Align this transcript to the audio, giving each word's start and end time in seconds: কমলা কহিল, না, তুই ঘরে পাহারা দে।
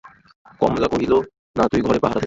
কমলা 0.59 0.87
কহিল, 0.87 1.13
না, 1.55 1.63
তুই 1.71 1.81
ঘরে 1.81 1.99
পাহারা 1.99 2.15
দে। 2.15 2.19